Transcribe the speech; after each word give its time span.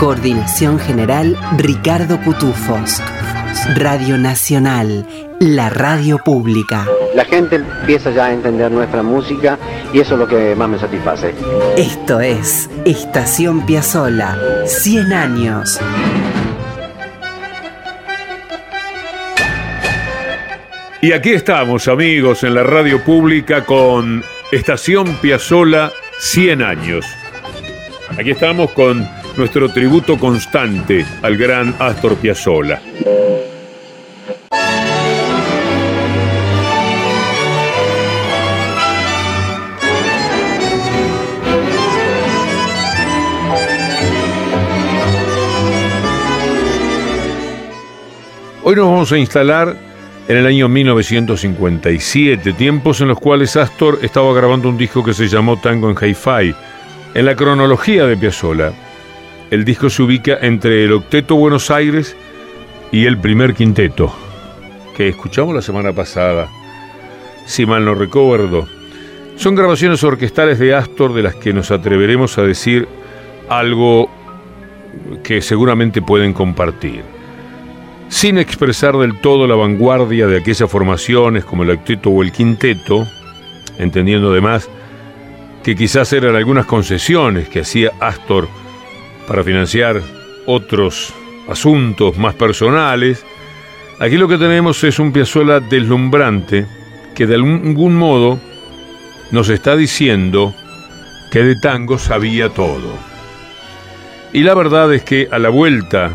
Coordinación 0.00 0.78
general 0.78 1.36
Ricardo 1.58 2.18
Cutufos. 2.22 3.02
Radio 3.76 4.16
Nacional, 4.16 5.06
la 5.40 5.68
radio 5.68 6.16
pública. 6.16 6.86
La 7.14 7.26
gente 7.26 7.56
empieza 7.56 8.10
ya 8.10 8.24
a 8.24 8.32
entender 8.32 8.72
nuestra 8.72 9.02
música 9.02 9.58
y 9.92 10.00
eso 10.00 10.14
es 10.14 10.20
lo 10.20 10.26
que 10.26 10.54
más 10.56 10.70
me 10.70 10.78
satisface. 10.78 11.34
Esto 11.76 12.18
es 12.18 12.70
Estación 12.86 13.66
Piazzola, 13.66 14.38
100 14.64 15.12
años. 15.12 15.78
Y 21.02 21.12
aquí 21.12 21.32
estamos, 21.32 21.88
amigos, 21.88 22.42
en 22.42 22.54
la 22.54 22.62
radio 22.62 23.04
pública 23.04 23.66
con 23.66 24.24
Estación 24.50 25.14
Piazzola 25.16 25.92
100 26.20 26.62
años. 26.62 27.04
Aquí 28.18 28.30
estamos 28.30 28.70
con 28.70 29.19
nuestro 29.36 29.68
tributo 29.70 30.18
constante 30.18 31.04
al 31.22 31.36
gran 31.36 31.74
Astor 31.78 32.16
Piazzolla. 32.16 32.80
Hoy 48.62 48.76
nos 48.76 48.86
vamos 48.86 49.10
a 49.10 49.18
instalar 49.18 49.76
en 50.28 50.36
el 50.36 50.46
año 50.46 50.68
1957, 50.68 52.52
tiempos 52.52 53.00
en 53.00 53.08
los 53.08 53.18
cuales 53.18 53.56
Astor 53.56 53.98
estaba 54.02 54.32
grabando 54.32 54.68
un 54.68 54.78
disco 54.78 55.02
que 55.02 55.12
se 55.12 55.26
llamó 55.26 55.56
Tango 55.56 55.90
en 55.90 55.96
Hi-Fi. 55.96 56.54
En 57.14 57.24
la 57.24 57.34
cronología 57.34 58.06
de 58.06 58.16
Piazzolla, 58.16 58.72
el 59.50 59.64
disco 59.64 59.90
se 59.90 60.02
ubica 60.02 60.38
entre 60.40 60.84
el 60.84 60.92
Octeto 60.92 61.34
Buenos 61.34 61.70
Aires 61.70 62.16
y 62.92 63.06
el 63.06 63.18
primer 63.18 63.54
quinteto, 63.54 64.14
que 64.96 65.08
escuchamos 65.08 65.54
la 65.54 65.62
semana 65.62 65.92
pasada, 65.92 66.48
si 67.46 67.66
mal 67.66 67.84
no 67.84 67.94
recuerdo. 67.94 68.66
Son 69.36 69.54
grabaciones 69.54 70.02
orquestales 70.04 70.58
de 70.58 70.74
Astor 70.74 71.14
de 71.14 71.22
las 71.22 71.34
que 71.34 71.52
nos 71.52 71.70
atreveremos 71.70 72.36
a 72.38 72.42
decir 72.42 72.86
algo 73.48 74.10
que 75.22 75.40
seguramente 75.40 76.02
pueden 76.02 76.32
compartir 76.32 77.02
sin 78.10 78.38
expresar 78.38 78.98
del 78.98 79.20
todo 79.20 79.46
la 79.46 79.54
vanguardia 79.54 80.26
de 80.26 80.38
aquellas 80.38 80.68
formaciones 80.68 81.44
como 81.44 81.62
el 81.62 81.70
octeto 81.70 82.10
o 82.10 82.22
el 82.22 82.32
quinteto, 82.32 83.06
entendiendo 83.78 84.32
además 84.32 84.68
que 85.62 85.76
quizás 85.76 86.12
eran 86.12 86.34
algunas 86.34 86.66
concesiones 86.66 87.48
que 87.48 87.60
hacía 87.60 87.92
Astor 88.00 88.48
para 89.26 89.44
financiar 89.44 90.00
otros 90.46 91.12
asuntos 91.48 92.16
más 92.18 92.34
personales, 92.34 93.24
aquí 93.98 94.16
lo 94.16 94.28
que 94.28 94.38
tenemos 94.38 94.82
es 94.84 94.98
un 94.98 95.12
Piazzolla 95.12 95.60
deslumbrante 95.60 96.66
que 97.14 97.26
de 97.26 97.34
algún 97.34 97.96
modo 97.96 98.38
nos 99.30 99.48
está 99.48 99.76
diciendo 99.76 100.54
que 101.30 101.44
de 101.44 101.56
tango 101.56 101.98
sabía 101.98 102.48
todo. 102.48 102.98
Y 104.32 104.42
la 104.42 104.54
verdad 104.54 104.92
es 104.94 105.02
que 105.02 105.28
a 105.30 105.38
la 105.38 105.48
vuelta 105.48 106.10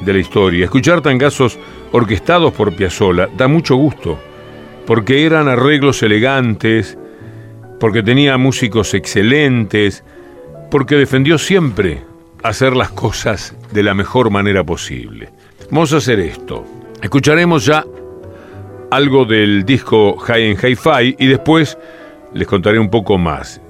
de 0.00 0.12
la 0.12 0.18
historia. 0.18 0.64
Escuchar 0.64 1.00
tangazos 1.00 1.58
orquestados 1.92 2.52
por 2.52 2.74
Piazzolla 2.74 3.28
da 3.36 3.48
mucho 3.48 3.76
gusto, 3.76 4.18
porque 4.86 5.24
eran 5.24 5.48
arreglos 5.48 6.02
elegantes, 6.02 6.98
porque 7.80 8.02
tenía 8.02 8.36
músicos 8.38 8.94
excelentes, 8.94 10.04
porque 10.70 10.96
defendió 10.96 11.38
siempre 11.38 12.02
hacer 12.42 12.76
las 12.76 12.90
cosas 12.90 13.56
de 13.72 13.82
la 13.82 13.94
mejor 13.94 14.30
manera 14.30 14.64
posible. 14.64 15.30
Vamos 15.70 15.92
a 15.92 15.98
hacer 15.98 16.20
esto. 16.20 16.64
Escucharemos 17.02 17.64
ya 17.64 17.84
algo 18.90 19.24
del 19.24 19.64
disco 19.64 20.16
High 20.16 20.50
en 20.50 20.56
Hi-Fi 20.56 21.16
y 21.18 21.26
después 21.26 21.76
les 22.32 22.46
contaré 22.46 22.78
un 22.78 22.90
poco 22.90 23.18
más. 23.18 23.60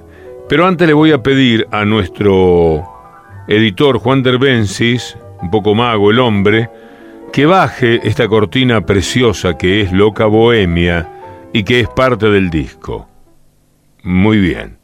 Pero 0.48 0.66
antes 0.66 0.86
le 0.86 0.94
voy 0.94 1.12
a 1.12 1.22
pedir 1.22 1.66
a 1.70 1.84
nuestro 1.84 2.84
editor 3.48 3.98
Juan 3.98 4.22
Derbensis, 4.22 5.16
un 5.42 5.50
poco 5.50 5.74
mago 5.74 6.10
el 6.10 6.20
hombre, 6.20 6.70
que 7.32 7.46
baje 7.46 8.00
esta 8.06 8.28
cortina 8.28 8.80
preciosa 8.86 9.58
que 9.58 9.80
es 9.80 9.92
Loca 9.92 10.26
Bohemia 10.26 11.48
y 11.52 11.64
que 11.64 11.80
es 11.80 11.88
parte 11.88 12.28
del 12.30 12.50
disco. 12.50 13.08
Muy 14.02 14.38
bien. 14.38 14.78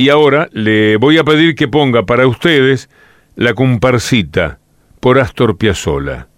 Y 0.00 0.08
ahora 0.08 0.48
le 0.52 0.96
voy 0.96 1.18
a 1.18 1.24
pedir 1.24 1.54
que 1.54 1.68
ponga 1.68 2.06
para 2.06 2.26
ustedes 2.26 2.88
la 3.36 3.52
comparsita 3.52 4.58
por 4.98 5.18
Astor 5.18 5.58
Piazzolla. 5.58 6.28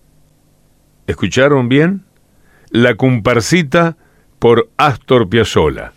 ¿Escucharon 1.06 1.68
bien? 1.68 2.04
La 2.70 2.96
comparsita 2.96 3.96
por 4.40 4.68
Astor 4.78 5.28
Piazzolla. 5.28 5.92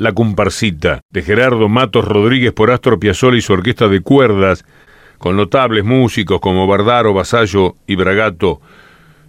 La 0.00 0.12
comparsita, 0.14 1.02
de 1.10 1.20
Gerardo 1.20 1.68
Matos 1.68 2.06
Rodríguez 2.06 2.54
por 2.54 2.70
Astor 2.70 2.98
Piazzolla 2.98 3.36
y 3.36 3.42
su 3.42 3.52
orquesta 3.52 3.86
de 3.86 4.00
cuerdas, 4.00 4.64
con 5.18 5.36
notables 5.36 5.84
músicos 5.84 6.40
como 6.40 6.66
Bardaro, 6.66 7.12
Vasallo 7.12 7.74
y 7.86 7.96
Bragato, 7.96 8.62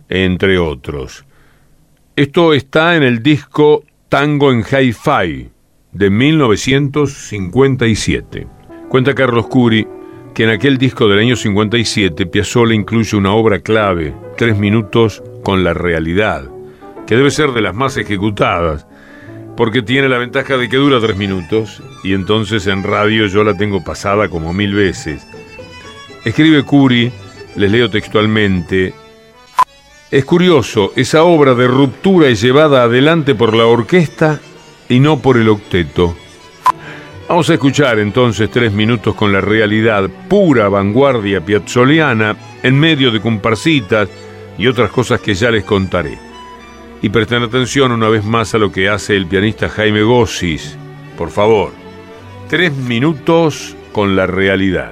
entre 0.07 0.57
otros. 0.57 1.25
Esto 2.15 2.53
está 2.53 2.95
en 2.95 3.03
el 3.03 3.21
disco 3.21 3.83
Tango 4.07 4.53
en 4.53 4.63
Hi-Fi 4.63 5.49
de 5.91 6.09
1957. 6.09 8.47
Cuenta 8.87 9.13
Carlos 9.13 9.47
Curi 9.47 9.85
que 10.33 10.45
en 10.45 10.51
aquel 10.51 10.77
disco 10.77 11.09
del 11.09 11.19
año 11.19 11.35
57 11.35 12.27
Piazzolla 12.27 12.73
incluye 12.73 13.17
una 13.17 13.33
obra 13.33 13.59
clave, 13.59 14.15
Tres 14.37 14.57
minutos 14.57 15.21
con 15.43 15.65
la 15.65 15.73
realidad, 15.73 16.49
que 17.05 17.17
debe 17.17 17.29
ser 17.29 17.51
de 17.51 17.61
las 17.61 17.75
más 17.75 17.97
ejecutadas, 17.97 18.87
porque 19.55 19.81
tiene 19.81 20.09
la 20.09 20.17
ventaja 20.17 20.57
de 20.57 20.69
que 20.69 20.77
dura 20.77 20.99
tres 20.99 21.17
minutos 21.17 21.81
y 22.03 22.13
entonces 22.13 22.67
en 22.67 22.83
radio 22.83 23.27
yo 23.27 23.43
la 23.43 23.55
tengo 23.55 23.83
pasada 23.83 24.29
como 24.29 24.53
mil 24.53 24.73
veces. 24.73 25.25
Escribe 26.23 26.63
Curi, 26.63 27.11
les 27.55 27.71
leo 27.71 27.89
textualmente, 27.89 28.93
es 30.11 30.25
curioso, 30.25 30.91
esa 30.97 31.23
obra 31.23 31.55
de 31.55 31.67
ruptura 31.67 32.27
es 32.27 32.41
llevada 32.41 32.83
adelante 32.83 33.33
por 33.33 33.55
la 33.55 33.65
orquesta 33.65 34.41
y 34.89 34.99
no 34.99 35.19
por 35.19 35.37
el 35.37 35.47
octeto. 35.47 36.17
Vamos 37.29 37.49
a 37.49 37.53
escuchar 37.53 37.97
entonces 37.97 38.51
tres 38.51 38.73
minutos 38.73 39.15
con 39.15 39.31
la 39.31 39.39
realidad, 39.39 40.09
pura 40.27 40.67
vanguardia 40.67 41.39
piazzoliana, 41.39 42.35
en 42.61 42.77
medio 42.77 43.09
de 43.09 43.21
comparsitas 43.21 44.09
y 44.57 44.67
otras 44.67 44.91
cosas 44.91 45.21
que 45.21 45.33
ya 45.33 45.49
les 45.49 45.63
contaré. 45.63 46.30
Y 47.01 47.09
presten 47.09 47.43
atención 47.43 47.91
una 47.91 48.09
vez 48.09 48.23
más 48.23 48.53
a 48.53 48.57
lo 48.57 48.71
que 48.71 48.89
hace 48.89 49.15
el 49.15 49.25
pianista 49.25 49.69
Jaime 49.69 50.03
Gossis. 50.03 50.77
Por 51.17 51.31
favor, 51.31 51.71
tres 52.47 52.73
minutos 52.73 53.75
con 53.91 54.15
la 54.15 54.27
realidad. 54.27 54.91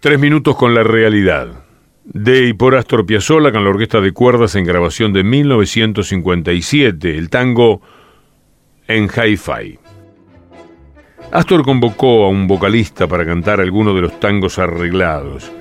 Tres 0.00 0.18
minutos 0.18 0.56
con 0.56 0.74
la 0.74 0.82
realidad. 0.82 1.48
De 2.04 2.48
y 2.48 2.54
por 2.54 2.74
Astor 2.74 3.04
Piazzolla 3.04 3.52
con 3.52 3.64
la 3.64 3.68
orquesta 3.68 4.00
de 4.00 4.12
cuerdas 4.12 4.54
en 4.54 4.64
grabación 4.64 5.12
de 5.12 5.22
1957, 5.22 7.18
el 7.18 7.28
tango 7.28 7.82
en 8.88 9.10
hi-fi. 9.10 9.78
Astor 11.32 11.62
convocó 11.64 12.24
a 12.24 12.30
un 12.30 12.46
vocalista 12.46 13.06
para 13.06 13.26
cantar 13.26 13.60
alguno 13.60 13.92
de 13.92 14.00
los 14.00 14.18
tangos 14.18 14.58
arreglados. 14.58 15.52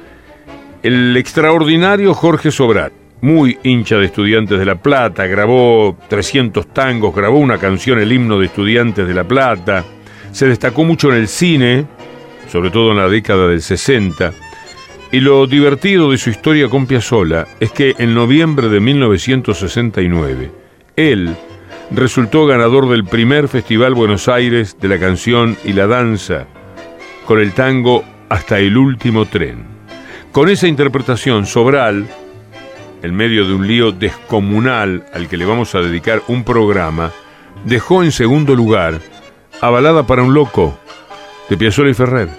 El 0.84 1.18
extraordinario 1.18 2.14
Jorge 2.14 2.50
Sobrat, 2.50 2.94
muy 3.20 3.58
hincha 3.64 3.98
de 3.98 4.06
Estudiantes 4.06 4.58
de 4.58 4.66
La 4.66 4.82
Plata, 4.82 5.28
grabó 5.28 5.98
300 6.08 6.68
tangos, 6.68 7.14
grabó 7.14 7.40
una 7.40 7.58
canción, 7.58 8.00
el 8.00 8.14
himno 8.14 8.40
de 8.40 8.46
Estudiantes 8.46 9.06
de 9.06 9.14
La 9.14 9.26
Plata, 9.26 9.84
se 10.32 10.48
destacó 10.48 10.86
mucho 10.86 11.10
en 11.12 11.18
el 11.18 11.28
cine, 11.28 11.86
sobre 12.50 12.72
todo 12.72 12.92
en 12.92 12.98
la 12.98 13.10
década 13.10 13.48
del 13.48 13.62
60. 13.62 14.34
Y 15.12 15.20
lo 15.22 15.48
divertido 15.48 16.12
de 16.12 16.18
su 16.18 16.30
historia 16.30 16.70
con 16.70 16.86
Piazzolla 16.86 17.48
es 17.60 17.72
que 17.72 17.96
en 17.98 18.14
noviembre 18.14 18.70
de 18.70 18.80
1969, 18.80 20.52
él 20.96 21.36
resultó 21.92 22.46
ganador 22.46 22.90
del 22.90 23.06
primer 23.06 23.48
Festival 23.48 23.96
Buenos 23.96 24.28
Aires 24.28 24.78
de 24.80 24.88
la 24.88 25.00
canción 25.00 25.58
y 25.64 25.74
la 25.74 25.88
danza, 25.88 26.48
con 27.26 27.40
el 27.40 27.54
tango 27.54 28.04
Hasta 28.30 28.60
el 28.60 28.78
último 28.78 29.26
tren. 29.26 29.66
Con 30.32 30.50
esa 30.50 30.68
interpretación, 30.68 31.48
Sobral 31.48 32.08
en 33.02 33.16
medio 33.16 33.46
de 33.48 33.54
un 33.54 33.68
lío 33.68 33.92
descomunal 33.92 35.06
al 35.14 35.28
que 35.28 35.38
le 35.38 35.46
vamos 35.46 35.76
a 35.76 35.80
dedicar 35.80 36.22
un 36.28 36.44
programa, 36.44 37.12
dejó 37.66 38.04
en 38.04 38.12
segundo 38.12 38.56
lugar 38.56 39.00
a 39.62 39.70
Balada 39.70 40.06
para 40.06 40.24
un 40.24 40.34
Loco 40.34 40.78
de 41.50 41.58
Piazzolla 41.58 41.90
y 41.90 41.94
Ferrer. 41.94 42.30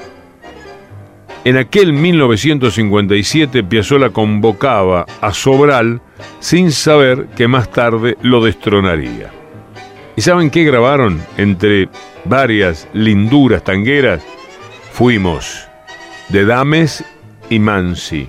En 1.45 1.57
aquel 1.57 1.93
1957 1.93 3.65
Piazzolla 3.65 4.11
convocaba 4.11 5.07
a 5.21 5.33
Sobral 5.33 6.01
sin 6.39 6.71
saber 6.71 7.27
que 7.37 7.49
más 7.49 7.71
tarde 7.71 8.17
lo 8.23 8.45
destronaría. 8.45 9.31
¿Y 10.17 10.21
saben 10.23 10.51
qué 10.51 10.65
grabaron 10.65 11.21
entre 11.39 11.89
varias 12.25 12.87
linduras 12.93 13.65
tangueras? 13.65 14.23
Fuimos 14.93 15.67
de 16.29 16.45
Dames 16.45 17.05
y 17.49 17.59
Mansi. 17.59 18.29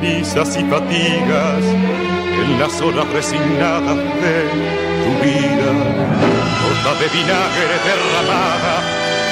Cenizas 0.00 0.56
y 0.56 0.64
fatigas 0.64 1.62
en 1.62 2.58
las 2.58 2.80
horas 2.80 3.06
resignadas 3.12 3.96
de 3.96 4.36
tu 5.02 5.12
vida. 5.22 5.72
Gota 6.62 6.94
de 7.00 7.08
vinagre 7.08 7.76
derramada, 7.84 8.74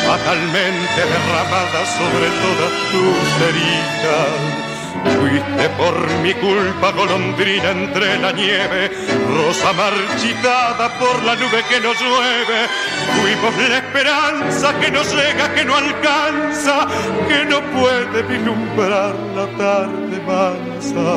fatalmente 0.07 1.01
derramada 1.15 1.81
sobre 1.97 2.29
todas 2.43 2.73
tus 2.93 3.49
heridas 3.49 4.69
Fuiste 5.05 5.69
por 5.77 5.95
mi 6.23 6.35
culpa 6.35 6.91
golondrina 6.91 7.71
entre 7.71 8.19
la 8.19 8.33
nieve, 8.33 8.91
rosa 9.29 9.73
marchitada 9.73 10.89
por 10.99 11.23
la 11.23 11.35
nube 11.37 11.63
que 11.69 11.81
nos 11.81 11.99
llueve. 12.01 12.67
Fuimos 13.21 13.69
la 13.69 13.79
esperanza 13.79 14.79
que 14.81 14.91
no 14.91 15.03
llega, 15.03 15.55
que 15.55 15.65
no 15.65 15.77
alcanza, 15.77 16.89
que 17.29 17.45
no 17.45 17.61
puede 17.79 18.23
vislumbrar 18.23 19.15
la 19.37 19.47
tarde 19.57 20.08
mansa. 20.29 21.09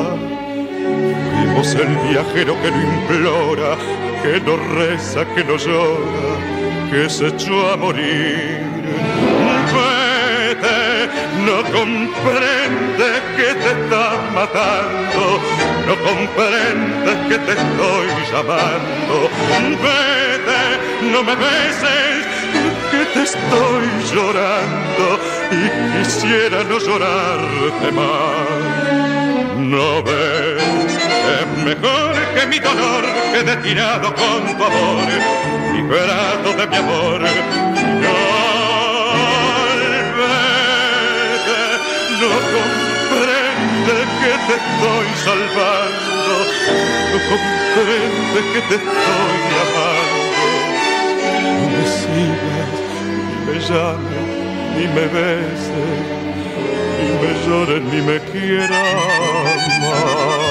Fuimos 1.36 1.74
el 1.74 1.92
viajero 2.08 2.54
que 2.62 2.70
no 2.70 2.80
implora, 2.82 3.76
que 4.22 4.40
no 4.40 4.56
reza, 4.78 5.24
que 5.34 5.44
no 5.44 5.56
llora, 5.56 6.30
que 6.90 7.08
se 7.08 7.28
echó 7.28 7.72
a 7.72 7.76
morir 7.76 8.72
no 11.46 11.62
comprende 11.64 13.08
que 13.36 13.54
te 13.54 13.70
está 13.70 14.06
matando, 14.34 15.40
no 15.86 15.94
comprende 16.08 17.10
que 17.28 17.38
te 17.38 17.52
estoy 17.52 18.06
llamando. 18.30 19.14
Vete, 19.82 20.62
no 21.12 21.22
me 21.22 21.34
beses, 21.34 22.26
que 22.90 23.04
te 23.12 23.22
estoy 23.22 23.84
llorando 24.14 25.06
y 25.50 25.98
quisiera 25.98 26.64
no 26.64 26.78
llorarte 26.78 27.92
más. 27.92 28.71
No 29.72 30.02
ves, 30.02 30.62
es 31.34 31.46
mejor 31.64 32.12
que 32.34 32.46
mi 32.46 32.58
dolor 32.58 33.04
quede 33.32 33.56
tirado 33.62 34.14
con 34.14 34.40
tu 34.58 34.64
amor, 34.64 35.08
liberado 35.72 36.52
de 36.52 36.66
mi 36.66 36.76
amor. 36.76 37.20
No 38.02 38.42
no 42.20 42.28
comprende 42.54 43.96
que 44.20 44.32
te 44.46 44.54
estoy 44.60 45.08
salvando, 45.24 46.34
no 47.10 47.18
comprende 47.30 48.40
que 48.52 48.60
te 48.68 48.74
estoy 48.74 49.40
amando. 49.64 50.32
No 51.56 51.64
me 51.72 51.84
sigas, 51.96 52.72
ni 53.26 53.36
me 53.46 53.56
llames, 53.68 54.26
ni 54.76 54.84
me 54.94 55.04
beses, 55.16 56.31
me 57.22 57.46
llores, 57.46 57.82
ni 57.82 58.02
me 58.02 58.18
quieras 58.20 58.70
más. 59.80 60.41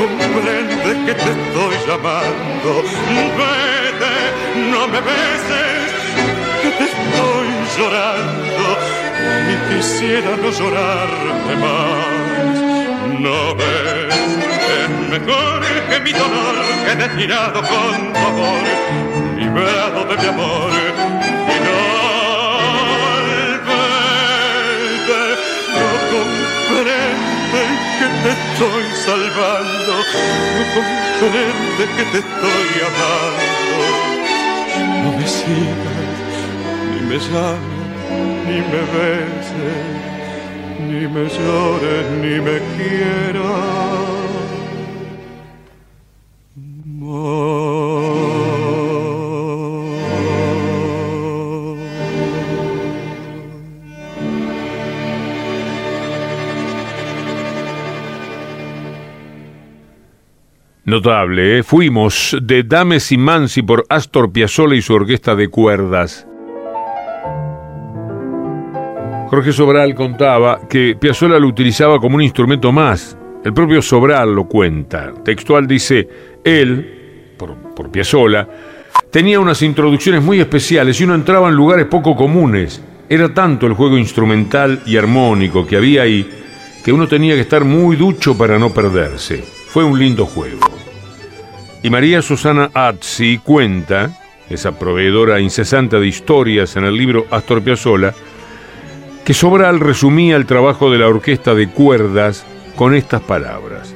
Comprende 0.00 0.90
que 1.06 1.14
te 1.14 1.30
estoy 1.36 1.74
llamando. 1.86 2.70
Vete, 3.38 4.16
no 4.72 4.88
me 4.88 5.00
beses, 5.00 5.90
que 6.62 6.70
te 6.78 6.84
estoy 6.90 7.48
llorando. 7.76 8.64
Y 9.50 9.74
quisiera 9.74 10.30
no 10.42 10.50
llorarte 10.50 11.52
más. 11.64 12.20
No 13.20 13.54
ves, 13.54 14.14
es 14.78 14.90
mejor 15.10 15.60
que 15.90 16.00
mi 16.00 16.12
dolor 16.12 16.54
quede 16.86 17.08
tirado 17.18 17.60
con 17.60 18.12
tu 18.12 18.18
amor, 18.32 18.62
liberado 19.38 20.04
de 20.06 20.16
mi 20.16 20.26
amor. 20.28 20.89
Te 28.22 28.30
estoy 28.30 28.84
salvando, 29.06 29.92
no 30.56 30.62
comprende 30.74 31.84
que 31.96 32.04
te 32.12 32.18
estoy 32.18 32.70
amando. 32.90 33.82
No 35.02 35.08
me 35.18 35.26
sigas, 35.26 36.34
ni 36.92 37.00
me 37.08 37.18
llames, 37.18 37.84
ni 38.46 38.58
me 38.70 38.82
beses, 38.94 39.88
ni 40.88 41.02
me 41.14 41.24
llores, 41.28 42.06
ni 42.22 42.34
me 42.40 42.56
quieras. 42.76 44.19
Notable, 60.90 61.58
¿eh? 61.58 61.62
fuimos 61.62 62.36
de 62.42 62.64
Dames 62.64 63.12
y 63.12 63.16
Mansi 63.16 63.62
por 63.62 63.86
Astor 63.88 64.32
Piazzolla 64.32 64.74
y 64.74 64.82
su 64.82 64.92
orquesta 64.92 65.36
de 65.36 65.46
cuerdas. 65.46 66.26
Jorge 69.28 69.52
Sobral 69.52 69.94
contaba 69.94 70.62
que 70.68 70.96
Piazzolla 71.00 71.38
lo 71.38 71.46
utilizaba 71.46 72.00
como 72.00 72.16
un 72.16 72.22
instrumento 72.22 72.72
más, 72.72 73.16
El 73.44 73.54
propio 73.54 73.80
Sobral 73.80 74.34
lo 74.34 74.48
cuenta. 74.48 75.14
Textual 75.24 75.68
dice, 75.68 76.08
él, 76.42 77.34
por, 77.38 77.54
por 77.72 77.92
Piazzolla, 77.92 78.48
tenía 79.12 79.38
unas 79.38 79.62
introducciones 79.62 80.24
muy 80.24 80.40
especiales 80.40 81.00
y 81.00 81.04
uno 81.04 81.14
entraba 81.14 81.48
en 81.48 81.54
lugares 81.54 81.86
poco 81.86 82.16
comunes. 82.16 82.82
Era 83.08 83.32
tanto 83.32 83.68
el 83.68 83.74
juego 83.74 83.96
instrumental 83.96 84.82
y 84.84 84.96
armónico 84.96 85.64
que 85.64 85.76
había 85.76 86.02
ahí 86.02 86.28
que 86.84 86.92
uno 86.92 87.06
tenía 87.06 87.36
que 87.36 87.42
estar 87.42 87.64
muy 87.64 87.94
ducho 87.94 88.36
para 88.36 88.58
no 88.58 88.74
perderse. 88.74 89.59
Fue 89.70 89.84
un 89.84 90.00
lindo 90.00 90.26
juego. 90.26 90.66
Y 91.80 91.90
María 91.90 92.22
Susana 92.22 92.72
Atzi 92.74 93.38
cuenta, 93.38 94.10
esa 94.48 94.76
proveedora 94.76 95.38
incesante 95.38 96.00
de 96.00 96.08
historias 96.08 96.74
en 96.74 96.82
el 96.82 96.96
libro 96.96 97.26
Astor 97.30 97.62
Piazzolla, 97.62 98.12
que 99.24 99.32
Sobral 99.32 99.78
resumía 99.78 100.34
el 100.34 100.46
trabajo 100.46 100.90
de 100.90 100.98
la 100.98 101.06
orquesta 101.06 101.54
de 101.54 101.68
cuerdas 101.68 102.44
con 102.74 102.96
estas 102.96 103.20
palabras. 103.20 103.94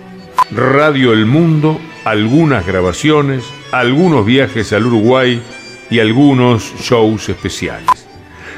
Radio 0.53 1.13
El 1.13 1.27
Mundo, 1.27 1.81
algunas 2.05 2.65
grabaciones, 2.65 3.45
algunos 3.73 4.25
viajes 4.25 4.73
al 4.73 4.87
Uruguay 4.87 5.43
y 5.91 5.99
algunos 5.99 6.73
shows 6.83 7.29
especiales. 7.29 8.07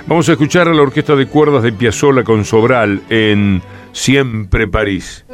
Vamos 0.07 0.29
a 0.29 0.33
escuchar 0.33 0.69
a 0.69 0.75
la 0.75 0.83
orquesta 0.83 1.17
de 1.17 1.27
cuerdas 1.27 1.63
de 1.63 1.73
Piazzolla 1.73 2.25
con 2.25 2.45
Sobral 2.45 3.01
en 3.09 3.63
Siempre 3.93 4.69
París. 4.69 5.25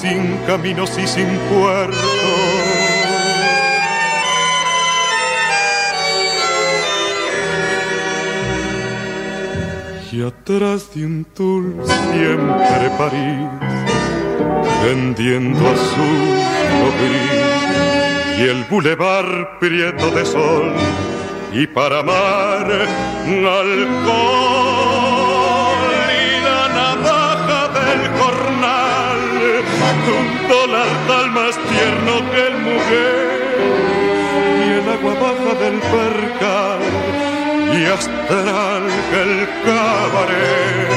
Sin 0.00 0.36
caminos 0.46 0.98
y 0.98 1.06
sin 1.06 1.28
puerto. 1.50 1.96
Y 10.12 10.22
atrás 10.22 10.94
de 10.94 11.04
un 11.04 11.24
tul 11.34 11.76
siempre 12.12 12.90
París, 12.96 13.48
vendiendo 14.84 15.60
azul 15.68 16.22
o 16.84 16.88
gris, 16.98 18.38
y 18.38 18.42
el 18.48 18.64
bulevar 18.64 19.58
prieto 19.58 20.10
de 20.10 20.24
sol, 20.24 20.72
y 21.52 21.66
para 21.66 22.00
amar 22.00 22.66
alcohol 23.26 24.85
más 31.46 31.56
tierno 31.68 32.30
que 32.30 32.46
el 32.48 32.58
mujer. 32.58 33.38
Y 34.58 34.68
el 34.78 34.86
agua 34.96 35.14
baja 35.14 35.52
del 35.62 35.78
percal 35.94 36.80
y 37.72 37.84
astral 37.84 38.84
que 39.10 39.18
el 39.22 39.34
cabaret. 39.64 40.90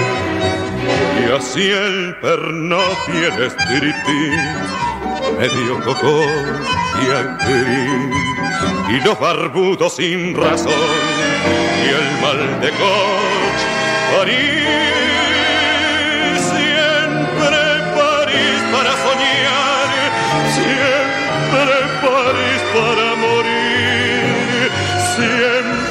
Y 1.19 1.23
así 1.37 1.65
el 1.69 2.15
perno 2.15 2.79
tiene 3.05 3.45
espiritis 3.45 4.39
medio 5.37 5.73
coco 5.85 6.15
y 7.03 7.05
actriz 7.23 8.15
y 8.89 9.05
los 9.05 9.19
barbudos 9.19 9.95
sin 9.97 10.35
razón 10.35 10.73
y 11.85 11.89
el 11.99 12.07
mal 12.21 12.61
de 12.61 12.69
coche 12.71 13.67
para 14.11 15.08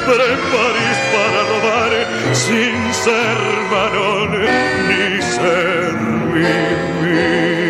siempre 0.09 0.25
París 0.51 0.97
para 1.13 1.43
robar, 1.43 1.91
sin 2.33 2.93
ser 2.93 3.37
varón 3.69 4.31
ni 4.87 5.21
ser 5.21 5.95
vivir. 6.33 7.68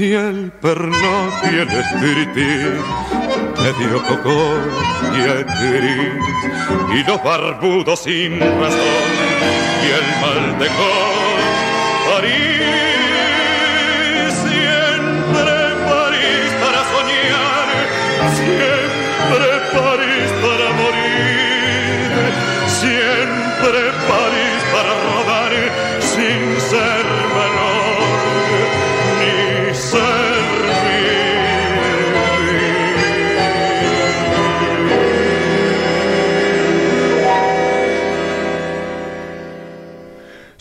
Si 0.00 0.14
el 0.14 0.50
perno 0.62 1.12
tiene 1.42 1.78
espiritis, 1.78 2.80
medio 3.60 4.02
coco 4.08 4.56
y 5.14 5.20
gris, 5.44 6.14
y 6.94 7.04
los 7.06 7.22
barbudos 7.22 8.00
sin 8.00 8.40
razón, 8.40 9.10
y 9.82 9.88
el 9.98 10.06
mal 10.22 10.58
de 10.58 10.68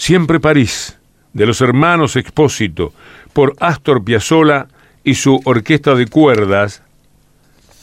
Siempre 0.10 0.40
París, 0.40 0.98
de 1.34 1.46
los 1.46 1.62
hermanos 1.62 2.16
Expósito, 2.16 2.94
por 3.32 3.54
Astor 3.60 4.04
Piazzolla 4.04 4.66
y 5.04 5.14
su 5.14 5.40
orquesta 5.46 5.94
de 5.94 6.08
cuerdas 6.08 6.82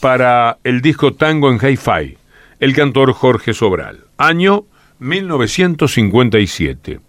para 0.01 0.57
el 0.65 0.81
disco 0.81 1.13
Tango 1.13 1.49
en 1.49 1.55
Hi-Fi, 1.55 2.17
el 2.59 2.75
cantor 2.75 3.13
Jorge 3.13 3.53
Sobral. 3.53 4.03
Año 4.17 4.65
1957. 4.99 6.99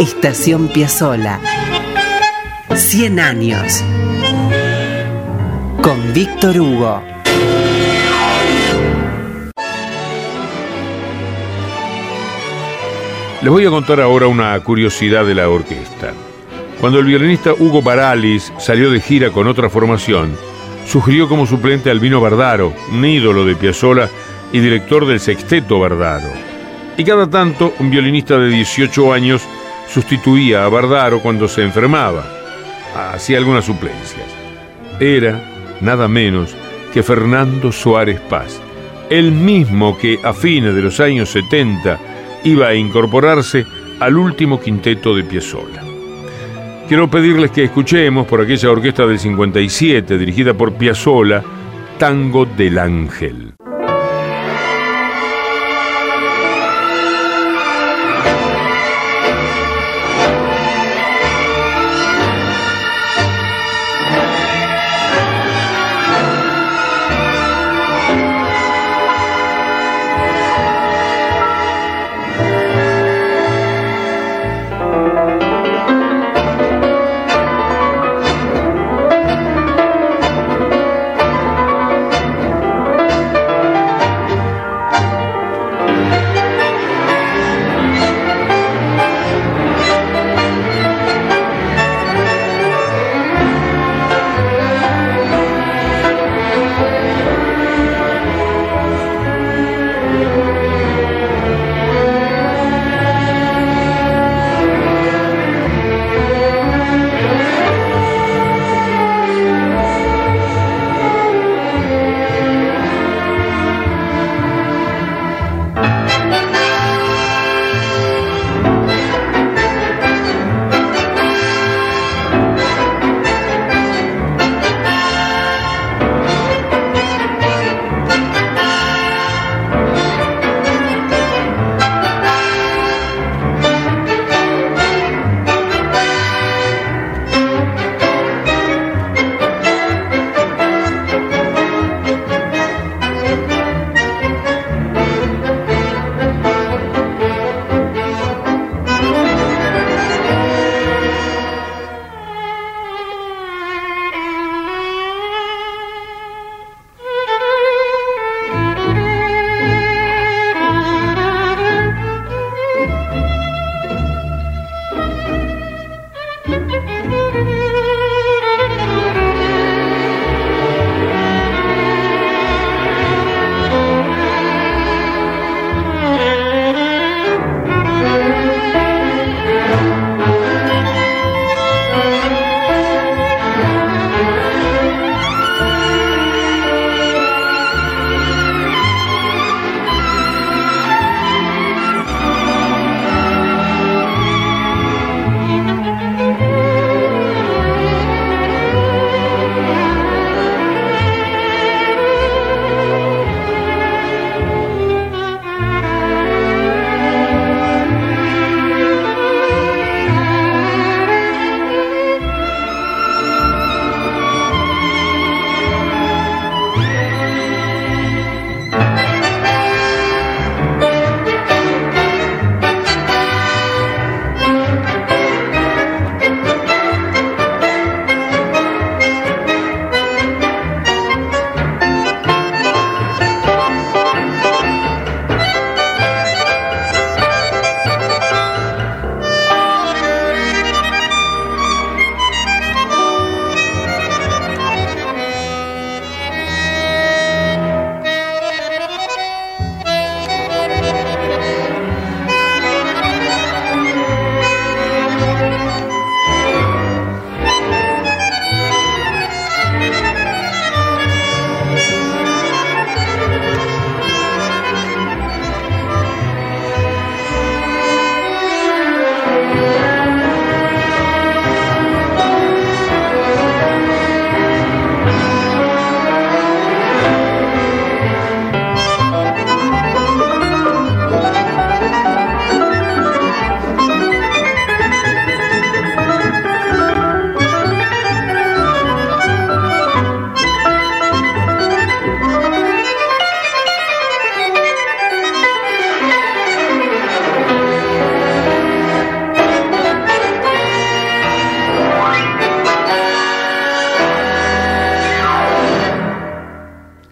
Estación 0.00 0.68
Piazzolla. 0.68 1.38
100 2.74 3.20
años. 3.20 3.84
Con 5.82 6.14
Víctor 6.14 6.58
Hugo. 6.58 7.17
Les 13.40 13.52
voy 13.52 13.64
a 13.64 13.70
contar 13.70 14.00
ahora 14.00 14.26
una 14.26 14.58
curiosidad 14.58 15.24
de 15.24 15.36
la 15.36 15.48
orquesta. 15.48 16.12
Cuando 16.80 16.98
el 16.98 17.04
violinista 17.04 17.52
Hugo 17.52 17.82
Baralis 17.82 18.52
salió 18.58 18.90
de 18.90 19.00
gira 19.00 19.30
con 19.30 19.46
otra 19.46 19.70
formación, 19.70 20.36
sugirió 20.84 21.28
como 21.28 21.46
suplente 21.46 21.88
a 21.88 21.92
Albino 21.92 22.20
Bardaro, 22.20 22.74
un 22.90 23.04
ídolo 23.04 23.44
de 23.44 23.54
Piazzolla 23.54 24.10
y 24.52 24.58
director 24.58 25.06
del 25.06 25.20
sexteto 25.20 25.78
Bardaro. 25.78 26.28
Y 26.96 27.04
cada 27.04 27.30
tanto, 27.30 27.72
un 27.78 27.90
violinista 27.90 28.36
de 28.38 28.48
18 28.48 29.12
años 29.12 29.42
sustituía 29.88 30.64
a 30.64 30.68
Bardaro 30.68 31.20
cuando 31.20 31.46
se 31.46 31.62
enfermaba. 31.62 32.24
Hacía 33.14 33.38
algunas 33.38 33.64
suplencias. 33.64 34.26
era 34.98 35.40
nada 35.80 36.08
menos 36.08 36.56
que 36.92 37.04
Fernando 37.04 37.70
Suárez 37.70 38.20
Paz, 38.20 38.60
el 39.10 39.30
mismo 39.30 39.96
que 39.96 40.18
a 40.24 40.32
fines 40.32 40.74
de 40.74 40.82
los 40.82 40.98
años 40.98 41.30
70 41.30 42.17
iba 42.44 42.68
a 42.68 42.74
incorporarse 42.74 43.66
al 44.00 44.16
último 44.16 44.60
quinteto 44.60 45.14
de 45.14 45.24
Piazzolla. 45.24 45.82
Quiero 46.88 47.10
pedirles 47.10 47.50
que 47.50 47.64
escuchemos 47.64 48.26
por 48.26 48.40
aquella 48.40 48.70
orquesta 48.70 49.06
del 49.06 49.18
57 49.18 50.16
dirigida 50.16 50.54
por 50.54 50.72
Piazzolla, 50.72 51.42
Tango 51.98 52.46
del 52.46 52.78
Ángel. 52.78 53.57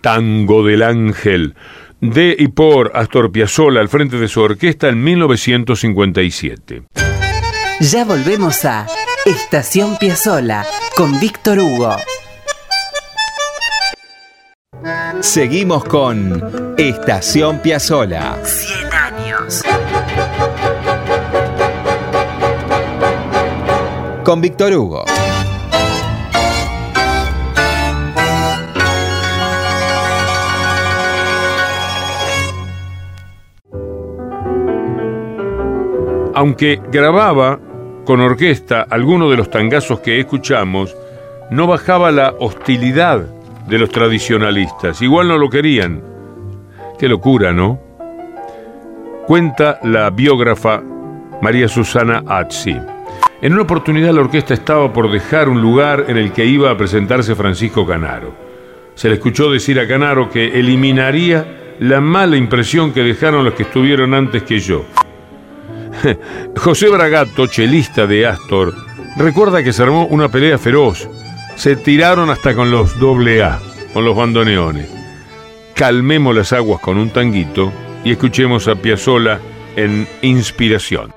Tango 0.07 0.65
del 0.65 0.85
Ángel, 0.85 1.57
de 2.01 2.37
y 2.39 2.47
por 2.47 2.93
Astor 2.95 3.33
Piazzolla 3.33 3.81
al 3.81 3.89
frente 3.89 4.19
de 4.19 4.29
su 4.29 4.41
orquesta 4.41 4.89
en 4.89 5.03
1957. 5.03 6.85
Ya 7.81 8.05
volvemos 8.05 8.65
a 8.65 8.87
Estación 9.25 9.97
Piazzolla 9.99 10.65
con 10.97 11.19
Víctor 11.19 11.59
Hugo. 11.59 11.97
Seguimos 15.19 15.83
con 15.87 16.75
Estación 16.79 17.59
Piazzolla. 17.59 18.37
100 18.45 18.93
años. 18.93 19.63
Con 24.23 24.41
Víctor 24.41 24.73
Hugo. 24.73 25.05
Aunque 36.37 36.83
grababa 36.93 37.59
con 38.05 38.21
orquesta 38.21 38.87
algunos 38.91 39.31
de 39.31 39.39
los 39.39 39.49
tangazos 39.49 40.01
que 40.01 40.21
escuchamos, 40.21 40.95
no 41.51 41.67
bajaba 41.67 42.11
la 42.11 42.35
hostilidad 42.39 43.21
de 43.67 43.79
los 43.79 43.89
tradicionalistas. 43.89 45.01
Igual 45.01 45.29
no 45.29 45.39
lo 45.39 45.49
querían. 45.49 46.03
Qué 46.99 47.09
locura, 47.09 47.55
¿no? 47.55 47.81
Cuenta 49.27 49.79
la 49.83 50.11
biógrafa 50.11 50.83
María 51.41 51.69
Susana 51.69 52.23
Azzi. 52.27 52.77
En 53.41 53.55
una 53.55 53.63
oportunidad 53.63 54.13
la 54.13 54.21
orquesta 54.21 54.53
estaba 54.53 54.93
por 54.93 55.11
dejar 55.11 55.49
un 55.49 55.63
lugar 55.63 56.05
en 56.09 56.19
el 56.19 56.33
que 56.33 56.45
iba 56.45 56.71
a 56.71 56.77
presentarse 56.77 57.35
Francisco 57.35 57.87
Canaro. 57.87 58.35
Se 58.95 59.09
le 59.09 59.15
escuchó 59.15 59.51
decir 59.51 59.81
a 59.81 59.89
Canaro 59.89 60.29
que 60.29 60.49
eliminaría 60.49 61.77
la 61.79 62.03
mala 62.03 62.37
impresión 62.37 62.93
que 62.93 63.03
dejaron 63.03 63.43
los 63.43 63.55
que 63.55 63.63
estuvieron 63.63 64.13
antes 64.13 64.43
que 64.43 64.59
yo. 64.59 64.85
José 66.57 66.89
Bragato, 66.89 67.47
chelista 67.47 68.07
de 68.07 68.27
Astor, 68.27 68.75
recuerda 69.17 69.63
que 69.63 69.73
se 69.73 69.83
armó 69.83 70.07
una 70.07 70.29
pelea 70.29 70.59
feroz. 70.59 71.09
Se 71.57 71.77
tiraron 71.77 72.31
hasta 72.31 72.55
con 72.55 72.71
los 72.71 72.99
doble 72.99 73.43
A, 73.43 73.61
con 73.93 74.05
los 74.05 74.17
bandoneones. 74.17 74.89
Calmemos 75.75 76.35
las 76.35 76.53
aguas 76.53 76.81
con 76.81 76.99
un 76.99 77.11
tanguito 77.11 77.73
y 78.05 78.13
escuchemos 78.13 78.69
a 78.69 78.77
Piazzolla 78.77 79.41
en 79.77 80.07
Inspiración. 80.23 81.16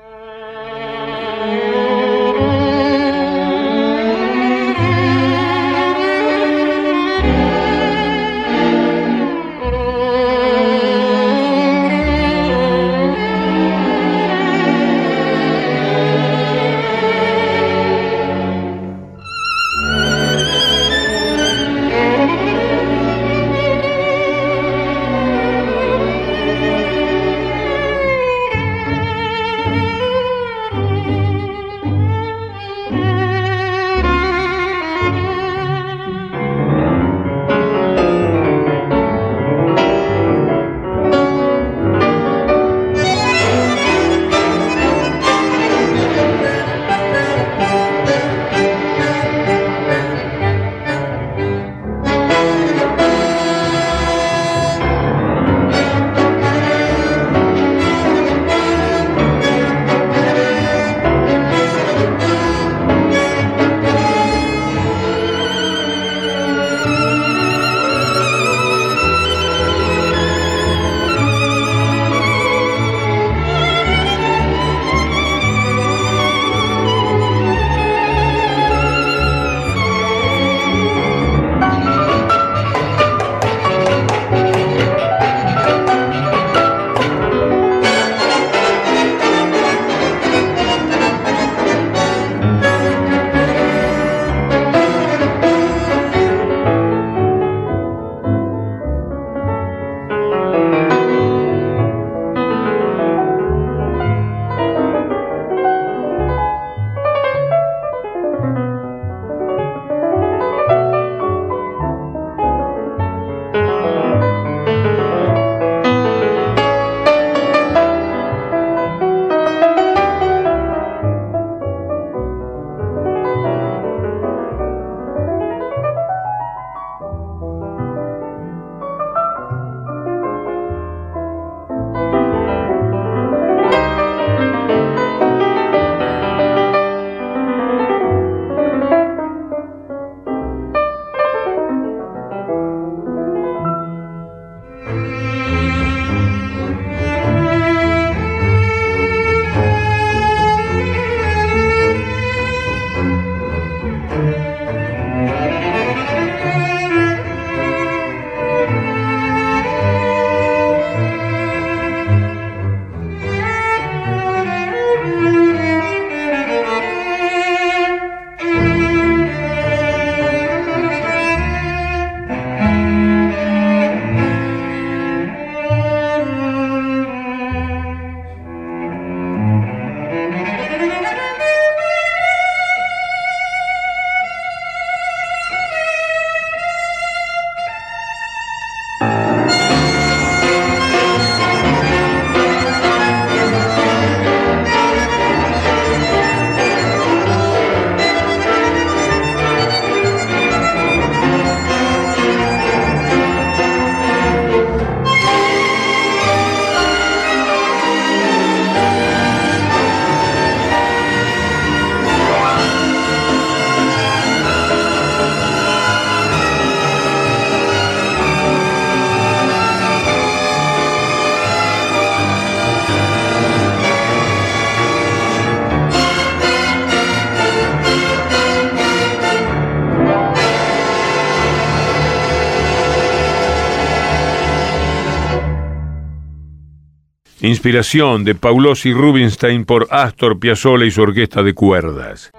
Inspiración 237.50 238.22
de 238.22 238.36
Paulosi 238.36 238.92
Rubinstein 238.92 239.64
por 239.64 239.88
Astor 239.90 240.38
Piazzolla 240.38 240.84
y 240.84 240.90
su 240.92 241.02
orquesta 241.02 241.42
de 241.42 241.52
cuerdas. 241.52 242.30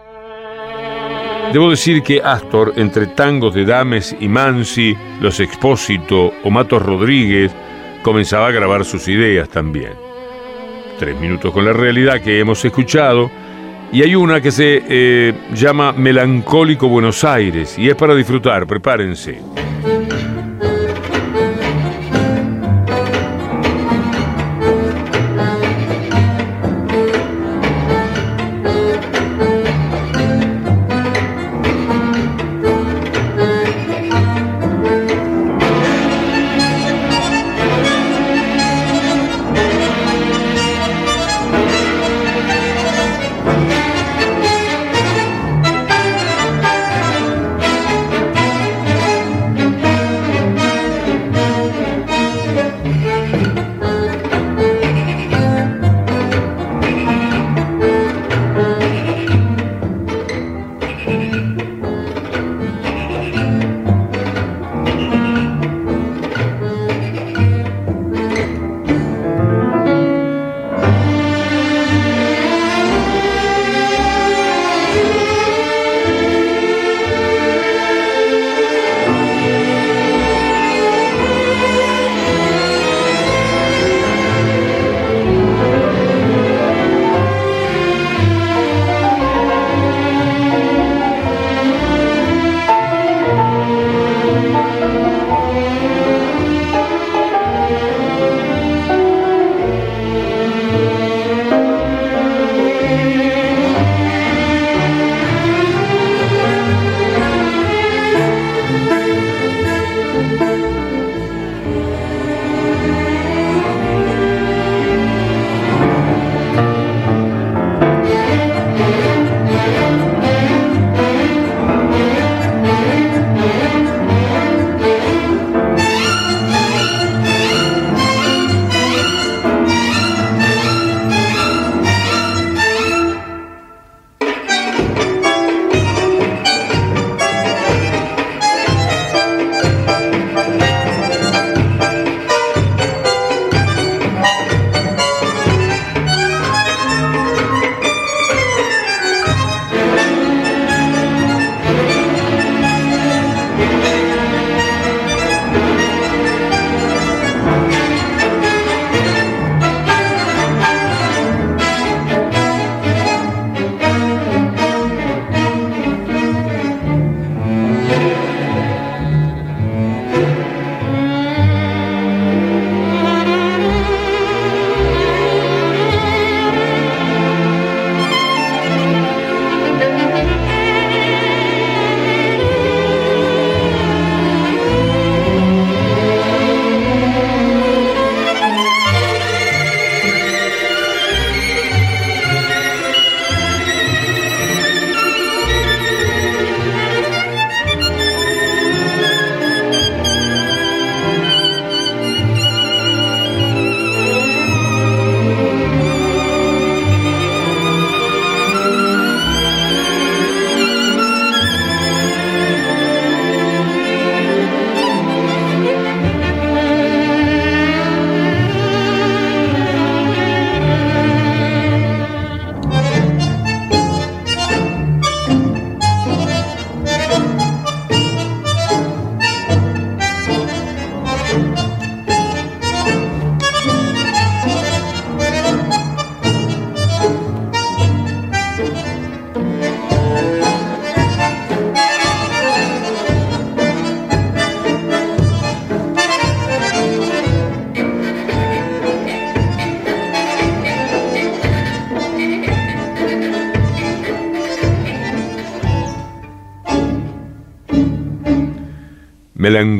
Debo 1.52 1.69
decir 1.69 2.02
que 2.02 2.21
Astor, 2.21 2.71
entre 2.78 3.08
tangos 3.08 3.54
de 3.54 3.65
Dames 3.65 4.15
y 4.21 4.30
Mansi, 4.30 4.95
Los 5.19 5.41
Expósito 5.41 6.32
o 6.45 6.50
Matos 6.50 6.82
Rodríguez, 6.82 7.52
comenzaba 8.04 8.47
a 8.47 8.52
grabar 8.52 8.86
sus 8.86 9.10
ideas 9.10 9.50
también. 9.50 9.91
Tres 10.97 11.19
minutos 11.19 11.52
con 11.52 11.65
la 11.65 11.74
realidad 11.74 12.21
que 12.21 12.39
hemos 12.39 12.63
escuchado. 12.63 13.30
Y 13.91 14.04
hay 14.04 14.15
una 14.15 14.39
que 14.39 14.52
se 14.52 14.82
eh, 14.88 15.34
llama 15.54 15.91
Melancólico 15.91 16.88
Buenos 16.88 17.26
Aires 17.26 17.78
y 17.78 17.89
es 17.89 17.95
para 17.95 18.15
disfrutar, 18.15 18.65
prepárense. 18.65 19.41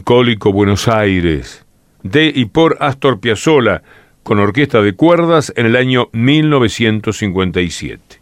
Melancólico 0.02 0.52
Buenos 0.52 0.88
Aires, 0.88 1.64
de 2.02 2.32
y 2.34 2.46
por 2.46 2.78
Astor 2.80 3.20
Piazzolla, 3.20 3.84
con 4.24 4.40
orquesta 4.40 4.82
de 4.82 4.96
cuerdas 4.96 5.54
en 5.56 5.68
el 5.68 5.76
año 5.76 6.10
1957. 6.12 8.20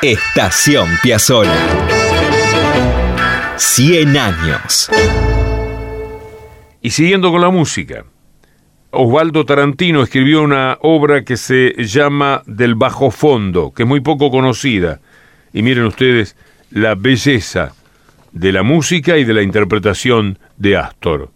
Estación 0.00 0.88
Piazzolla. 1.02 1.52
100 3.56 4.16
años. 4.16 4.90
Y 6.80 6.88
siguiendo 6.90 7.30
con 7.30 7.42
la 7.42 7.50
música, 7.50 8.04
Osvaldo 8.92 9.44
Tarantino 9.44 10.02
escribió 10.02 10.42
una 10.42 10.78
obra 10.80 11.22
que 11.24 11.36
se 11.36 11.74
llama 11.84 12.42
Del 12.46 12.76
Bajo 12.76 13.10
Fondo, 13.10 13.74
que 13.74 13.82
es 13.82 13.88
muy 13.88 14.00
poco 14.00 14.30
conocida. 14.30 15.00
Y 15.52 15.62
miren 15.62 15.84
ustedes 15.84 16.34
la 16.70 16.94
belleza 16.94 17.74
de 18.32 18.52
la 18.52 18.62
música 18.62 19.16
y 19.16 19.24
de 19.24 19.34
la 19.34 19.42
interpretación 19.42 20.38
de 20.56 20.76
Astor. 20.76 21.30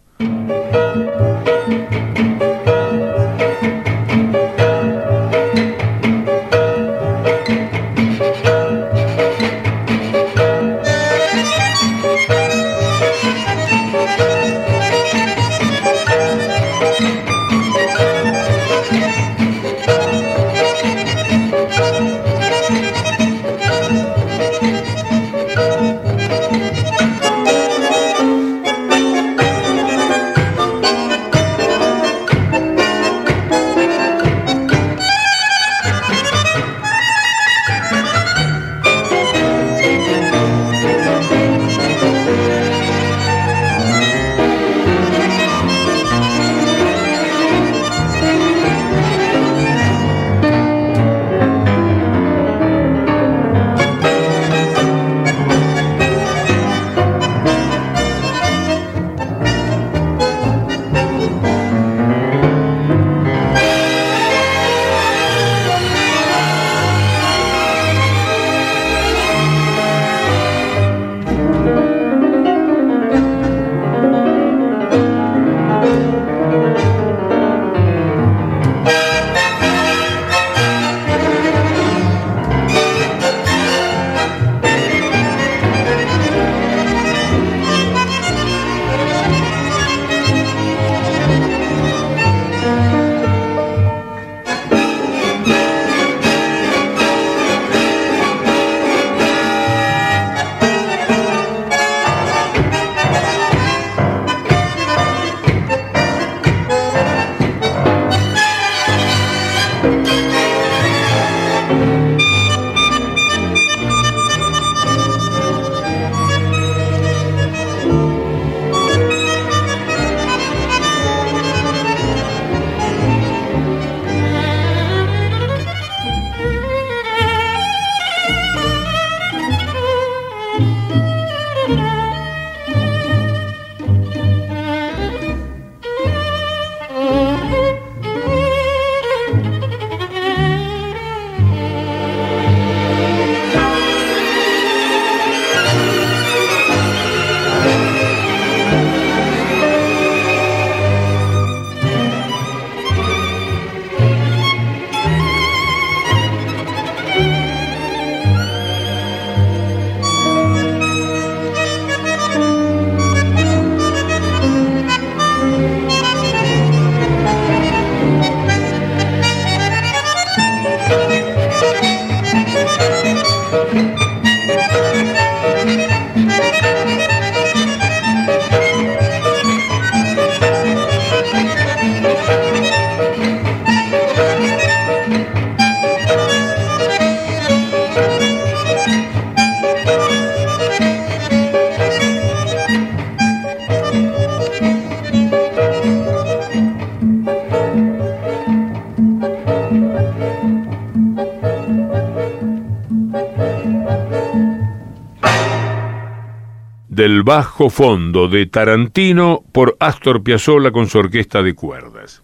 Bajo 207.23 207.69
fondo 207.69 208.27
de 208.27 208.45
Tarantino 208.47 209.43
por 209.51 209.77
Astor 209.79 210.23
Piazzolla 210.23 210.71
con 210.71 210.87
su 210.87 210.97
orquesta 210.97 211.41
de 211.41 211.55
cuerdas. 211.55 212.21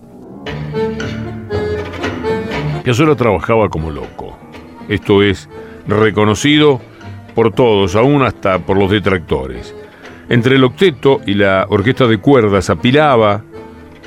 Piazzolla 2.84 3.16
trabajaba 3.16 3.70
como 3.70 3.92
loco. 3.92 4.38
Esto 4.90 5.24
es 5.24 5.50
reconocido 5.88 6.82
por 7.34 7.54
todos, 7.54 7.96
aún 7.96 8.24
hasta 8.24 8.60
por 8.60 8.78
los 8.78 8.92
detractores. 8.92 9.74
Entre 10.28 10.58
el 10.58 10.64
octeto 10.66 11.22
y 11.26 11.36
la 11.36 11.66
orquesta 11.70 12.06
de 12.06 12.18
cuerdas 12.18 12.70
apilaba 12.70 13.44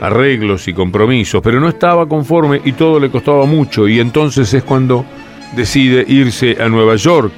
arreglos 0.01 0.69
y 0.69 0.75
compromisos, 0.75 1.41
pero 1.43 1.59
no 1.59 1.69
estaba 1.69 2.07
conforme 2.07 2.61
y 2.65 2.73
todo 2.73 3.01
le 3.01 3.11
costaba 3.11 3.47
mucho 3.47 3.89
y 3.89 3.99
entonces 3.99 4.53
es 4.53 4.63
cuando 4.63 5.07
decide 5.57 6.05
irse 6.07 6.57
a 6.61 6.69
Nueva 6.69 6.97
York. 6.97 7.33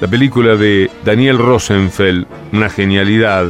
La 0.00 0.08
película 0.08 0.56
de 0.56 0.90
Daniel 1.04 1.38
Rosenfeld, 1.38 2.26
una 2.52 2.68
genialidad, 2.68 3.46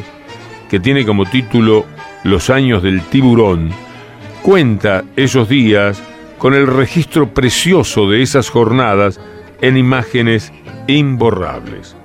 que 0.68 0.78
tiene 0.78 1.06
como 1.06 1.24
título 1.24 1.86
Los 2.22 2.50
años 2.50 2.82
del 2.82 3.00
tiburón, 3.02 3.70
cuenta 4.42 5.04
esos 5.16 5.48
días 5.48 6.02
con 6.36 6.52
el 6.52 6.66
registro 6.66 7.32
precioso 7.32 8.10
de 8.10 8.20
esas 8.20 8.50
jornadas 8.50 9.18
en 9.62 9.78
imágenes 9.78 10.52
imborrables. 10.86 11.96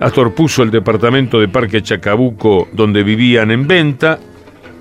Astor 0.00 0.34
puso 0.34 0.62
el 0.62 0.70
departamento 0.70 1.40
de 1.40 1.48
Parque 1.48 1.82
Chacabuco 1.82 2.68
donde 2.72 3.02
vivían 3.02 3.50
en 3.50 3.66
venta 3.66 4.18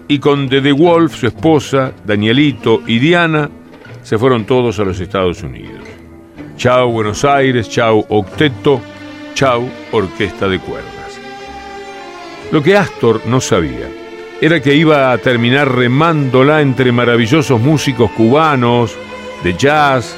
y 0.08 0.20
con 0.20 0.50
Dede 0.50 0.74
Wolf, 0.74 1.16
su 1.16 1.28
esposa, 1.28 1.94
Danielito 2.06 2.82
y 2.86 3.00
Diana 3.00 3.50
se 4.04 4.18
fueron 4.18 4.46
todos 4.46 4.80
a 4.80 4.84
los 4.84 5.00
Estados 5.00 5.44
Unidos. 5.44 5.89
Chau 6.60 6.92
Buenos 6.92 7.24
Aires, 7.24 7.70
chau 7.70 8.06
Octeto, 8.10 8.82
chau 9.34 9.70
Orquesta 9.94 10.50
de 10.50 10.60
Cuerdas. 10.60 11.18
Lo 12.52 12.62
que 12.62 12.76
Astor 12.76 13.22
no 13.28 13.40
sabía 13.40 13.88
era 14.42 14.62
que 14.62 14.76
iba 14.76 15.14
a 15.14 15.18
terminar 15.20 15.74
remándola 15.74 16.60
entre 16.60 16.92
maravillosos 16.92 17.62
músicos 17.62 18.12
cubanos, 18.12 18.94
de 19.42 19.56
jazz, 19.56 20.18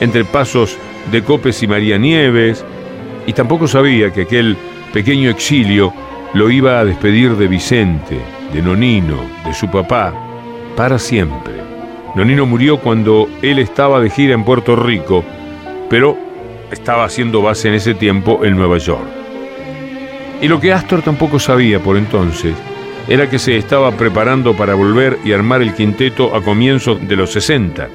entre 0.00 0.24
pasos 0.24 0.76
de 1.12 1.22
Copes 1.22 1.62
y 1.62 1.68
María 1.68 1.98
Nieves, 1.98 2.64
y 3.24 3.32
tampoco 3.32 3.68
sabía 3.68 4.12
que 4.12 4.22
aquel 4.22 4.56
pequeño 4.92 5.30
exilio 5.30 5.92
lo 6.34 6.50
iba 6.50 6.80
a 6.80 6.84
despedir 6.84 7.36
de 7.36 7.46
Vicente, 7.46 8.18
de 8.52 8.60
Nonino, 8.60 9.20
de 9.44 9.54
su 9.54 9.70
papá, 9.70 10.12
para 10.74 10.98
siempre. 10.98 11.54
Nonino 12.16 12.44
murió 12.44 12.78
cuando 12.78 13.28
él 13.40 13.60
estaba 13.60 14.00
de 14.00 14.10
gira 14.10 14.34
en 14.34 14.42
Puerto 14.42 14.74
Rico, 14.74 15.24
pero 15.88 16.16
estaba 16.70 17.04
haciendo 17.04 17.42
base 17.42 17.68
en 17.68 17.74
ese 17.74 17.94
tiempo 17.94 18.44
en 18.44 18.56
Nueva 18.56 18.78
York. 18.78 19.06
Y 20.40 20.48
lo 20.48 20.60
que 20.60 20.72
Astor 20.72 21.02
tampoco 21.02 21.38
sabía 21.38 21.80
por 21.80 21.96
entonces 21.96 22.54
era 23.08 23.30
que 23.30 23.38
se 23.38 23.56
estaba 23.56 23.92
preparando 23.92 24.54
para 24.54 24.74
volver 24.74 25.18
y 25.24 25.32
armar 25.32 25.62
el 25.62 25.74
quinteto 25.74 26.34
a 26.34 26.42
comienzos 26.42 27.06
de 27.06 27.16
los 27.16 27.30
60. 27.32 27.88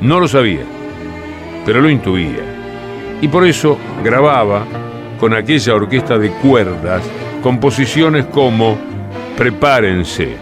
No 0.00 0.20
lo 0.20 0.28
sabía 0.28 0.64
pero 1.66 1.80
lo 1.80 1.90
intuía. 1.90 2.44
Y 3.20 3.26
por 3.26 3.44
eso 3.44 3.76
grababa 4.04 4.64
con 5.18 5.34
aquella 5.34 5.74
orquesta 5.74 6.16
de 6.16 6.30
cuerdas 6.30 7.02
composiciones 7.42 8.26
como 8.26 8.78
Prepárense, 9.36 10.36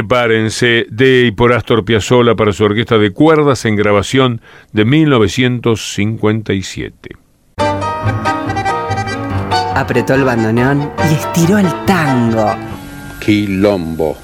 Prepárense 0.00 0.86
de 0.88 1.26
y 1.26 1.30
por 1.30 1.52
Astor 1.52 1.84
Piazzolla 1.84 2.34
para 2.34 2.54
su 2.54 2.64
orquesta 2.64 2.96
de 2.96 3.10
cuerdas 3.10 3.66
en 3.66 3.76
grabación 3.76 4.40
de 4.72 4.86
1957. 4.86 7.10
apretó 9.74 10.14
el 10.14 10.24
bandoneón 10.24 10.90
y 11.10 11.12
estiró 11.12 11.58
el 11.58 11.66
tango. 11.84 12.56
Quilombo. 13.20 14.16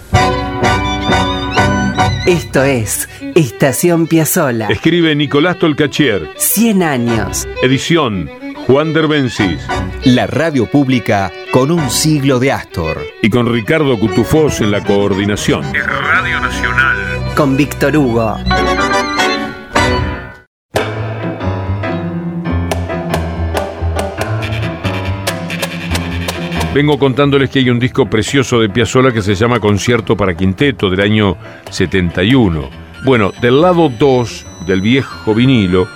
Esto 2.26 2.62
es 2.62 3.06
Estación 3.34 4.06
Piazzola. 4.06 4.68
Escribe 4.68 5.14
Nicolás 5.14 5.58
Tolcachier. 5.58 6.30
100 6.36 6.82
años. 6.82 7.46
Edición 7.62 8.30
Juan 8.66 8.92
Derbencis. 8.92 9.64
La 10.06 10.26
radio 10.26 10.66
pública 10.66 11.30
con 11.52 11.70
un 11.70 11.88
siglo 11.88 12.40
de 12.40 12.50
Astor. 12.50 12.98
Y 13.22 13.30
con 13.30 13.52
Ricardo 13.52 13.96
Cutufós 13.96 14.60
en 14.60 14.72
la 14.72 14.82
coordinación. 14.82 15.62
Radio 15.72 16.40
Nacional. 16.40 16.96
Con 17.36 17.56
Víctor 17.56 17.96
Hugo. 17.96 18.36
Vengo 26.74 26.98
contándoles 26.98 27.50
que 27.50 27.60
hay 27.60 27.70
un 27.70 27.78
disco 27.78 28.10
precioso 28.10 28.58
de 28.58 28.68
Piazzolla 28.68 29.12
que 29.12 29.22
se 29.22 29.36
llama 29.36 29.60
Concierto 29.60 30.16
para 30.16 30.36
Quinteto 30.36 30.90
del 30.90 31.02
año 31.02 31.36
71. 31.70 32.68
Bueno, 33.04 33.32
del 33.40 33.60
lado 33.62 33.88
2 33.88 34.46
del 34.66 34.80
viejo 34.80 35.36
vinilo 35.36 35.86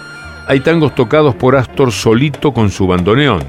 hay 0.46 0.60
tangos 0.60 0.94
tocados 0.94 1.34
por 1.34 1.56
Astor 1.56 1.92
solito 1.92 2.52
con 2.52 2.70
su 2.70 2.86
bandoneón. 2.86 3.42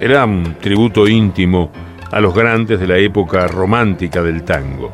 Era 0.00 0.24
un 0.24 0.56
tributo 0.60 1.06
íntimo 1.06 1.70
a 2.10 2.20
los 2.20 2.34
grandes 2.34 2.80
de 2.80 2.86
la 2.86 2.98
época 2.98 3.46
romántica 3.48 4.22
del 4.22 4.42
tango. 4.42 4.92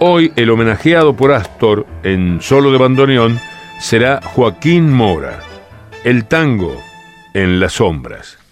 Hoy 0.00 0.32
el 0.36 0.50
homenajeado 0.50 1.14
por 1.14 1.32
Astor 1.32 1.86
en 2.02 2.40
solo 2.40 2.72
de 2.72 2.78
bandoneón 2.78 3.38
será 3.78 4.20
Joaquín 4.22 4.92
Mora. 4.92 5.40
El 6.04 6.26
tango 6.26 6.76
en 7.32 7.60
las 7.60 7.74
sombras. 7.74 8.43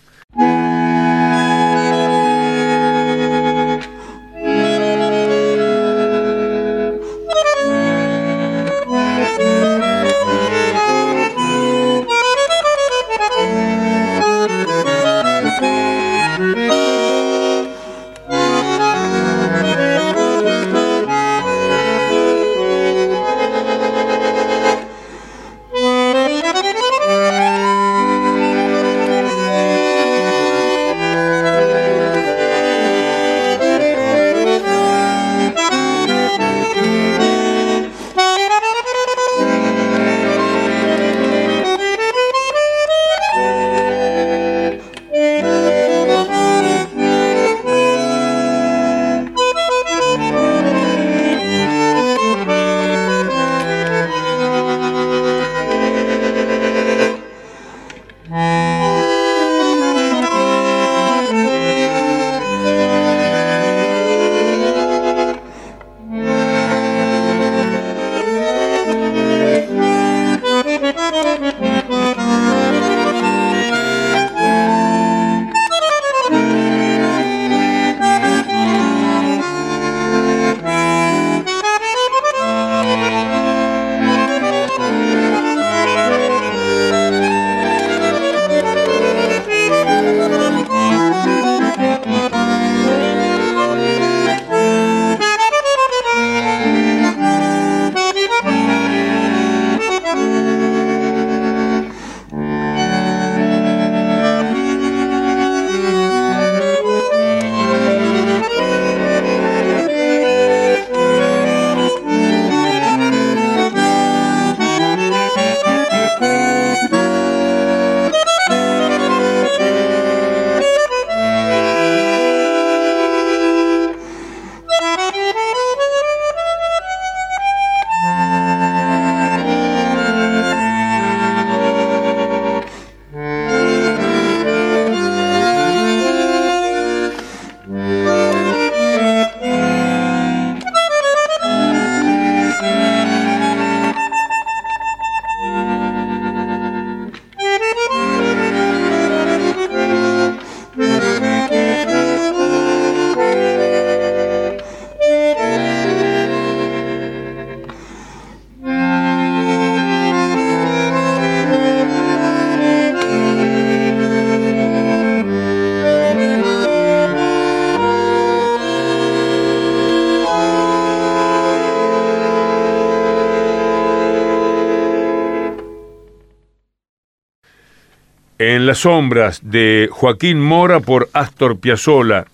En 178.45 178.67
las 178.67 178.79
sombras 178.79 179.41
de 179.45 179.89
Joaquín 179.93 180.41
Mora 180.41 180.81
por 180.81 181.09
Astor 181.13 181.61
Piazzolla, 181.61 182.27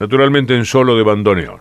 naturalmente 0.00 0.56
en 0.56 0.64
solo 0.64 0.96
de 0.96 1.02
bandoneón. 1.02 1.60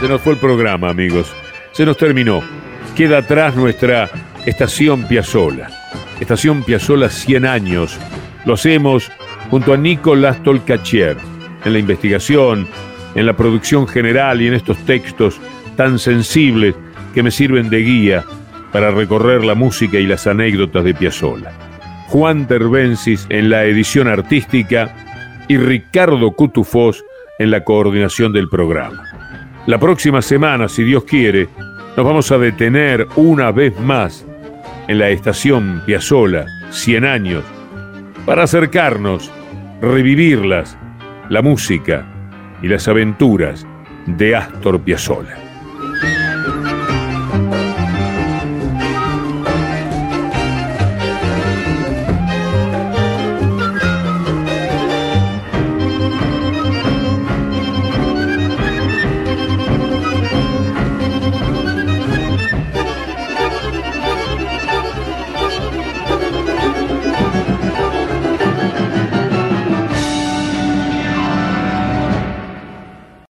Se 0.00 0.06
nos 0.06 0.20
fue 0.20 0.34
el 0.34 0.38
programa, 0.38 0.90
amigos. 0.90 1.34
Se 1.72 1.86
nos 1.86 1.96
terminó. 1.96 2.42
Queda 2.94 3.16
atrás 3.20 3.56
nuestra 3.56 4.10
estación 4.44 5.08
Piazzola. 5.08 5.70
Estación 6.20 6.62
Piazzola 6.62 7.08
100 7.08 7.46
años. 7.46 7.98
Lo 8.44 8.52
hacemos 8.52 9.10
junto 9.48 9.72
a 9.72 9.78
Nicolás 9.78 10.42
Tolcachier 10.42 11.16
en 11.64 11.72
la 11.72 11.78
investigación, 11.78 12.68
en 13.14 13.24
la 13.24 13.34
producción 13.34 13.88
general 13.88 14.42
y 14.42 14.48
en 14.48 14.52
estos 14.52 14.76
textos 14.84 15.40
tan 15.76 15.98
sensibles 15.98 16.74
que 17.14 17.22
me 17.22 17.30
sirven 17.30 17.70
de 17.70 17.78
guía 17.78 18.24
para 18.72 18.90
recorrer 18.90 19.44
la 19.44 19.54
música 19.54 19.98
y 19.98 20.06
las 20.06 20.26
anécdotas 20.26 20.84
de 20.84 20.94
Piazzolla. 20.94 21.52
Juan 22.08 22.46
Terbensis 22.46 23.26
en 23.28 23.50
la 23.50 23.64
edición 23.64 24.08
artística 24.08 24.94
y 25.48 25.56
Ricardo 25.56 26.32
Cutufós 26.32 27.04
en 27.38 27.50
la 27.50 27.64
coordinación 27.64 28.32
del 28.32 28.48
programa. 28.48 29.02
La 29.66 29.78
próxima 29.78 30.22
semana, 30.22 30.68
si 30.68 30.84
Dios 30.84 31.04
quiere, 31.04 31.48
nos 31.96 32.04
vamos 32.04 32.30
a 32.32 32.38
detener 32.38 33.06
una 33.16 33.50
vez 33.52 33.78
más 33.80 34.26
en 34.88 34.98
la 34.98 35.08
estación 35.10 35.82
Piazzola, 35.86 36.46
100 36.70 37.04
años, 37.04 37.44
para 38.26 38.42
acercarnos, 38.42 39.30
revivirlas, 39.80 40.76
la 41.28 41.42
música 41.42 42.06
y 42.62 42.68
las 42.68 42.88
aventuras 42.88 43.66
de 44.06 44.36
Astor 44.36 44.80
Piazzolla. 44.80 45.43